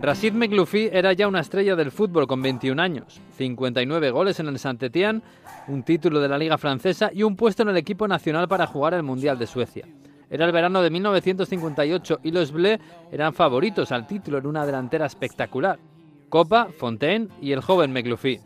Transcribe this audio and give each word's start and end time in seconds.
Rashid 0.00 0.34
Megloufi 0.34 0.90
era 0.92 1.14
ya 1.14 1.26
una 1.26 1.40
estrella 1.40 1.74
del 1.74 1.90
fútbol 1.90 2.26
con 2.26 2.42
21 2.42 2.80
años, 2.80 3.20
59 3.38 4.10
goles 4.10 4.38
en 4.38 4.48
el 4.48 4.58
Saint-Étienne, 4.58 5.22
un 5.68 5.82
título 5.84 6.20
de 6.20 6.28
la 6.28 6.36
Liga 6.36 6.58
Francesa 6.58 7.10
y 7.12 7.22
un 7.22 7.34
puesto 7.34 7.62
en 7.62 7.70
el 7.70 7.78
equipo 7.78 8.06
nacional 8.06 8.46
para 8.46 8.66
jugar 8.66 8.92
el 8.92 9.02
Mundial 9.02 9.38
de 9.38 9.46
Suecia. 9.46 9.88
Era 10.28 10.44
el 10.44 10.52
verano 10.52 10.82
de 10.82 10.90
1958 10.90 12.20
y 12.22 12.30
los 12.30 12.52
Bleus 12.52 12.78
eran 13.10 13.32
favoritos 13.32 13.90
al 13.90 14.06
título 14.06 14.36
en 14.38 14.46
una 14.46 14.66
delantera 14.66 15.06
espectacular. 15.06 15.78
Copa, 16.28 16.68
Fontaine 16.76 17.28
y 17.40 17.52
el 17.52 17.62
joven 17.62 17.92
Megloufi. 17.92 18.40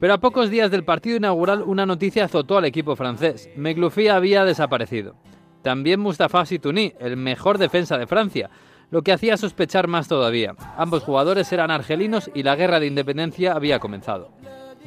Pero 0.00 0.14
a 0.14 0.18
pocos 0.18 0.50
días 0.50 0.70
del 0.70 0.84
partido 0.84 1.16
inaugural 1.16 1.62
una 1.62 1.86
noticia 1.86 2.24
azotó 2.24 2.58
al 2.58 2.64
equipo 2.64 2.96
francés. 2.96 3.48
Megloufi 3.56 4.08
había 4.08 4.44
desaparecido. 4.44 5.14
También 5.62 6.00
Mustafa 6.00 6.44
Situni, 6.44 6.92
el 6.98 7.16
mejor 7.16 7.58
defensa 7.58 7.98
de 7.98 8.06
Francia, 8.06 8.50
lo 8.90 9.02
que 9.02 9.12
hacía 9.12 9.36
sospechar 9.36 9.88
más 9.88 10.08
todavía. 10.08 10.54
Ambos 10.76 11.02
jugadores 11.02 11.52
eran 11.52 11.70
argelinos 11.70 12.30
y 12.34 12.42
la 12.42 12.56
guerra 12.56 12.80
de 12.80 12.86
independencia 12.86 13.52
había 13.52 13.78
comenzado. 13.78 14.30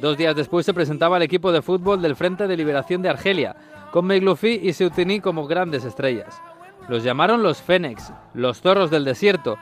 Dos 0.00 0.16
días 0.16 0.34
después 0.34 0.64
se 0.64 0.74
presentaba 0.74 1.18
el 1.18 1.22
equipo 1.22 1.52
de 1.52 1.62
fútbol 1.62 2.00
del 2.00 2.16
Frente 2.16 2.46
de 2.46 2.56
Liberación 2.56 3.02
de 3.02 3.10
Argelia, 3.10 3.56
con 3.92 4.06
Megloufi 4.06 4.60
y 4.62 4.72
Seutini 4.72 5.20
como 5.20 5.46
grandes 5.46 5.84
estrellas. 5.84 6.40
Los 6.88 7.04
llamaron 7.04 7.42
los 7.42 7.60
Fénix, 7.60 8.12
los 8.32 8.60
zorros 8.60 8.90
del 8.90 9.04
desierto, 9.04 9.58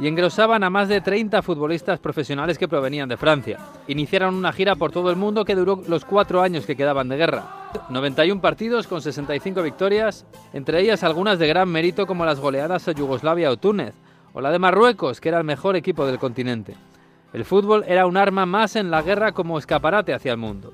y 0.00 0.08
engrosaban 0.08 0.64
a 0.64 0.70
más 0.70 0.88
de 0.88 1.02
30 1.02 1.42
futbolistas 1.42 2.00
profesionales 2.00 2.56
que 2.56 2.66
provenían 2.66 3.08
de 3.08 3.18
Francia. 3.18 3.58
Iniciaron 3.86 4.34
una 4.34 4.50
gira 4.50 4.74
por 4.74 4.90
todo 4.90 5.10
el 5.10 5.16
mundo 5.16 5.44
que 5.44 5.54
duró 5.54 5.82
los 5.86 6.06
cuatro 6.06 6.40
años 6.40 6.64
que 6.64 6.74
quedaban 6.74 7.10
de 7.10 7.18
guerra. 7.18 7.44
91 7.90 8.40
partidos 8.40 8.86
con 8.86 9.02
65 9.02 9.62
victorias, 9.62 10.24
entre 10.54 10.80
ellas 10.80 11.04
algunas 11.04 11.38
de 11.38 11.46
gran 11.46 11.68
mérito 11.68 12.06
como 12.06 12.24
las 12.24 12.40
goleadas 12.40 12.88
a 12.88 12.92
Yugoslavia 12.92 13.50
o 13.50 13.58
Túnez, 13.58 13.94
o 14.32 14.40
la 14.40 14.50
de 14.50 14.58
Marruecos, 14.58 15.20
que 15.20 15.28
era 15.28 15.38
el 15.38 15.44
mejor 15.44 15.76
equipo 15.76 16.06
del 16.06 16.18
continente. 16.18 16.74
El 17.34 17.44
fútbol 17.44 17.84
era 17.86 18.06
un 18.06 18.16
arma 18.16 18.46
más 18.46 18.76
en 18.76 18.90
la 18.90 19.02
guerra 19.02 19.32
como 19.32 19.58
escaparate 19.58 20.14
hacia 20.14 20.32
el 20.32 20.38
mundo. 20.38 20.72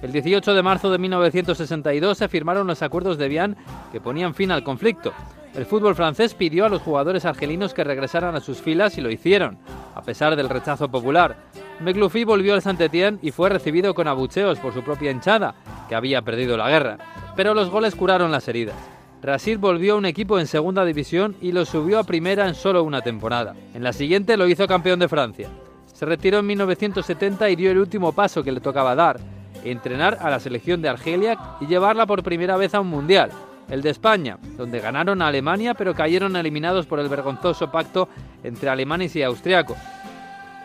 El 0.00 0.12
18 0.12 0.54
de 0.54 0.62
marzo 0.62 0.90
de 0.90 0.98
1962 0.98 2.16
se 2.18 2.28
firmaron 2.28 2.66
los 2.66 2.82
acuerdos 2.82 3.18
de 3.18 3.28
Vian 3.28 3.56
que 3.92 4.00
ponían 4.00 4.34
fin 4.34 4.50
al 4.50 4.64
conflicto. 4.64 5.12
El 5.54 5.66
fútbol 5.66 5.94
francés 5.94 6.32
pidió 6.32 6.64
a 6.64 6.70
los 6.70 6.80
jugadores 6.80 7.26
argelinos 7.26 7.74
que 7.74 7.84
regresaran 7.84 8.34
a 8.34 8.40
sus 8.40 8.62
filas 8.62 8.96
y 8.96 9.02
lo 9.02 9.10
hicieron, 9.10 9.58
a 9.94 10.00
pesar 10.00 10.34
del 10.34 10.48
rechazo 10.48 10.88
popular. 10.88 11.36
Megloufi 11.80 12.24
volvió 12.24 12.54
al 12.54 12.62
Saint-Étienne 12.62 13.18
y 13.20 13.32
fue 13.32 13.50
recibido 13.50 13.92
con 13.92 14.08
abucheos 14.08 14.58
por 14.58 14.72
su 14.72 14.82
propia 14.82 15.10
hinchada, 15.10 15.54
que 15.90 15.94
había 15.94 16.22
perdido 16.22 16.56
la 16.56 16.70
guerra. 16.70 16.98
Pero 17.36 17.52
los 17.52 17.68
goles 17.68 17.94
curaron 17.94 18.32
las 18.32 18.48
heridas. 18.48 18.76
Rashid 19.20 19.58
volvió 19.58 19.94
a 19.94 19.98
un 19.98 20.06
equipo 20.06 20.38
en 20.38 20.46
segunda 20.46 20.86
división 20.86 21.36
y 21.42 21.52
lo 21.52 21.66
subió 21.66 21.98
a 21.98 22.04
primera 22.04 22.48
en 22.48 22.54
solo 22.54 22.82
una 22.82 23.02
temporada. 23.02 23.54
En 23.74 23.84
la 23.84 23.92
siguiente 23.92 24.38
lo 24.38 24.48
hizo 24.48 24.66
campeón 24.66 25.00
de 25.00 25.08
Francia. 25.08 25.48
Se 25.92 26.06
retiró 26.06 26.38
en 26.38 26.46
1970 26.46 27.50
y 27.50 27.56
dio 27.56 27.70
el 27.70 27.78
último 27.78 28.12
paso 28.12 28.42
que 28.42 28.52
le 28.52 28.60
tocaba 28.60 28.94
dar, 28.94 29.20
entrenar 29.64 30.16
a 30.20 30.30
la 30.30 30.40
selección 30.40 30.80
de 30.80 30.88
Argelia 30.88 31.38
y 31.60 31.66
llevarla 31.66 32.06
por 32.06 32.22
primera 32.22 32.56
vez 32.56 32.74
a 32.74 32.80
un 32.80 32.88
mundial, 32.88 33.30
el 33.72 33.80
de 33.80 33.88
España, 33.88 34.36
donde 34.58 34.80
ganaron 34.80 35.22
a 35.22 35.28
Alemania 35.28 35.72
pero 35.72 35.94
cayeron 35.94 36.36
eliminados 36.36 36.84
por 36.84 37.00
el 37.00 37.08
vergonzoso 37.08 37.72
pacto 37.72 38.06
entre 38.44 38.68
alemanes 38.68 39.16
y 39.16 39.22
austriacos. 39.22 39.78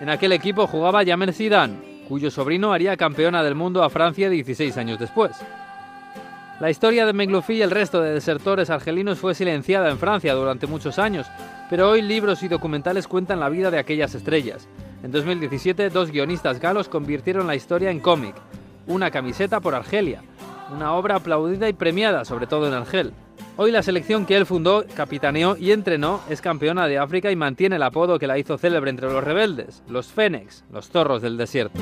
En 0.01 0.09
aquel 0.09 0.33
equipo 0.33 0.67
jugaba 0.67 1.05
Jamer 1.05 1.31
Zidane, 1.31 2.03
cuyo 2.09 2.29
sobrino 2.29 2.73
haría 2.73 2.97
campeona 2.97 3.43
del 3.43 3.55
mundo 3.55 3.81
a 3.81 3.89
Francia 3.89 4.29
16 4.29 4.75
años 4.75 4.99
después. 4.99 5.31
La 6.59 6.69
historia 6.69 7.05
de 7.05 7.13
Megloufi 7.13 7.53
y 7.53 7.61
el 7.61 7.71
resto 7.71 8.01
de 8.01 8.13
desertores 8.13 8.69
argelinos 8.69 9.19
fue 9.19 9.33
silenciada 9.33 9.89
en 9.89 9.99
Francia 9.99 10.33
durante 10.33 10.67
muchos 10.67 10.99
años, 10.99 11.27
pero 11.69 11.89
hoy 11.89 12.01
libros 12.01 12.43
y 12.43 12.49
documentales 12.49 13.07
cuentan 13.07 13.39
la 13.39 13.47
vida 13.47 13.71
de 13.71 13.79
aquellas 13.79 14.15
estrellas. 14.15 14.67
En 15.01 15.13
2017, 15.13 15.91
dos 15.91 16.11
guionistas 16.11 16.59
galos 16.59 16.89
convirtieron 16.89 17.47
la 17.47 17.55
historia 17.55 17.89
en 17.89 18.01
cómic, 18.01 18.35
una 18.85 19.11
camiseta 19.11 19.61
por 19.61 19.75
Argelia, 19.75 20.23
una 20.71 20.93
obra 20.93 21.15
aplaudida 21.15 21.69
y 21.69 21.73
premiada, 21.73 22.25
sobre 22.25 22.47
todo 22.47 22.67
en 22.67 22.73
Argel. 22.73 23.13
Hoy 23.55 23.71
la 23.71 23.83
selección 23.83 24.25
que 24.25 24.35
él 24.35 24.45
fundó, 24.45 24.85
capitaneó 24.95 25.57
y 25.57 25.71
entrenó 25.71 26.21
es 26.29 26.41
campeona 26.41 26.87
de 26.87 26.99
África 26.99 27.31
y 27.31 27.35
mantiene 27.35 27.77
el 27.77 27.83
apodo 27.83 28.19
que 28.19 28.27
la 28.27 28.37
hizo 28.37 28.57
célebre 28.57 28.89
entre 28.89 29.11
los 29.11 29.23
rebeldes, 29.23 29.83
los 29.87 30.07
Fénix, 30.07 30.63
los 30.71 30.89
zorros 30.89 31.21
del 31.21 31.37
desierto. 31.37 31.79